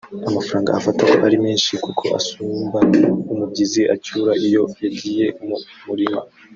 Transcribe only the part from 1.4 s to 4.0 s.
menshi kuko asumba umubyizi